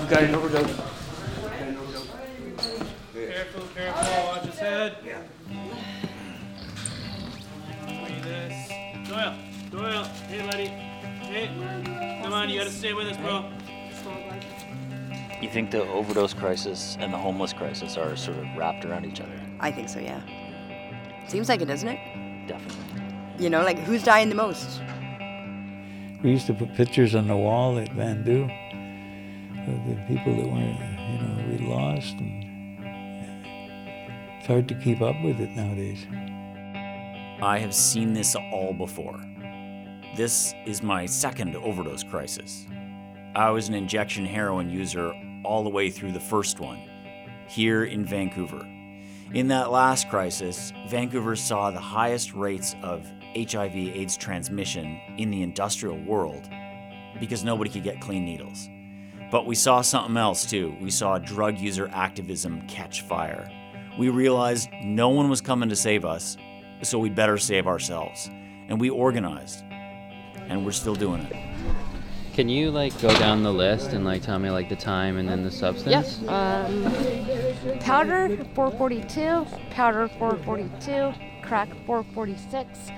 [0.00, 0.76] You got an overdose.
[3.14, 4.96] Careful, careful, watch his head.
[5.04, 5.22] Yeah.
[8.26, 9.08] this.
[9.08, 9.34] Doyle,
[9.70, 10.66] Doyle, hey, buddy.
[10.66, 13.50] Hey, come on, you gotta stay with us, bro.
[15.40, 19.20] You think the overdose crisis and the homeless crisis are sort of wrapped around each
[19.20, 19.40] other?
[19.60, 20.20] I think so, yeah.
[21.28, 22.48] Seems like it, doesn't it?
[22.48, 23.02] Definitely.
[23.38, 24.80] You know, like who's dying the most?
[26.22, 28.50] We used to put pictures on the wall at Vandu of
[29.86, 32.14] the people that weren't, you know, we lost.
[32.14, 32.44] And
[34.38, 36.06] it's hard to keep up with it nowadays.
[37.42, 39.20] I have seen this all before.
[40.16, 42.66] This is my second overdose crisis.
[43.34, 45.12] I was an injection heroin user
[45.44, 46.80] all the way through the first one,
[47.46, 48.66] here in Vancouver.
[49.34, 55.42] In that last crisis, Vancouver saw the highest rates of HIV AIDS transmission in the
[55.42, 56.48] industrial world
[57.20, 58.68] because nobody could get clean needles.
[59.30, 60.74] But we saw something else too.
[60.80, 63.50] We saw drug user activism catch fire.
[63.98, 66.36] We realized no one was coming to save us,
[66.82, 68.28] so we better save ourselves.
[68.68, 69.64] And we organized.
[70.48, 71.32] And we're still doing it.
[72.36, 75.26] Can you like go down the list and like tell me like the time and
[75.26, 75.90] then the substance?
[75.90, 76.28] Yes.
[76.28, 76.84] Um,
[77.80, 82.90] powder 442, powder 442, crack 446,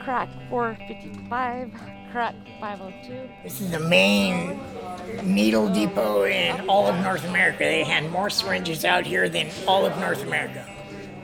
[0.00, 1.70] crack 455,
[2.10, 3.28] crack 502.
[3.44, 4.58] This is the main
[5.22, 7.58] needle depot in all of North America.
[7.60, 10.66] They had more syringes out here than all of North America.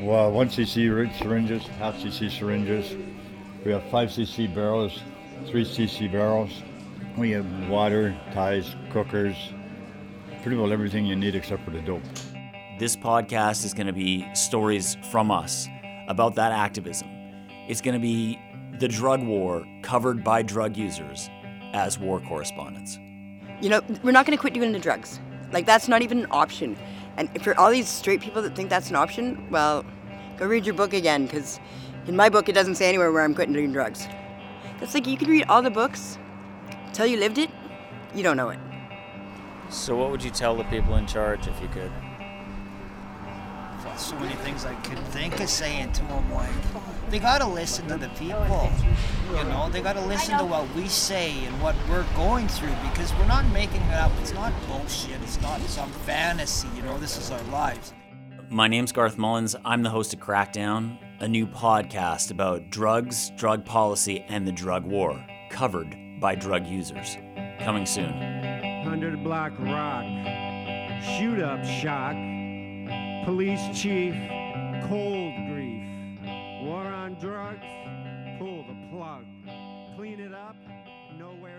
[0.00, 2.94] Well, 1 cc syringes, half cc syringes.
[3.64, 5.00] We have 5 cc barrels,
[5.46, 6.50] 3 cc barrels.
[7.16, 9.36] We have water, ties, cookers,
[10.42, 12.02] pretty well everything you need except for the dope.
[12.78, 15.68] This podcast is going to be stories from us
[16.08, 17.08] about that activism.
[17.68, 18.38] It's going to be
[18.78, 21.30] the drug war covered by drug users
[21.72, 22.98] as war correspondents.
[23.60, 25.20] You know, we're not going to quit doing the drugs.
[25.52, 26.76] Like, that's not even an option.
[27.16, 29.84] And for all these straight people that think that's an option, well,
[30.36, 31.60] go read your book again, because
[32.06, 34.08] in my book, it doesn't say anywhere where I'm quitting doing drugs.
[34.80, 36.18] That's like you can read all the books,
[36.92, 37.50] till you lived it,
[38.14, 38.58] you don't know it.
[39.70, 41.90] So, what would you tell the people in charge if you could?
[43.94, 46.50] Well, so many things I could think of saying to them, like,
[47.10, 48.68] they gotta listen to the people.
[49.30, 53.14] You know, they gotta listen to what we say and what we're going through because
[53.14, 54.10] we're not making it up.
[54.20, 55.22] It's not bullshit.
[55.22, 56.66] It's not some fantasy.
[56.74, 57.94] You know, this is our lives.
[58.50, 59.54] My name's Garth Mullins.
[59.64, 64.84] I'm the host of Crackdown, a new podcast about drugs, drug policy, and the drug
[64.84, 67.16] war, covered by drug users.
[67.60, 68.10] Coming soon.
[68.10, 70.04] 100 Block Rock,
[71.00, 72.16] Shoot Up Shock,
[73.24, 74.14] Police Chief,
[74.86, 75.82] Cold Grief,
[76.62, 77.64] War on Drugs,
[78.38, 79.24] Pull the Plug,
[79.96, 80.56] Clean It Up,
[81.18, 81.53] Nowhere.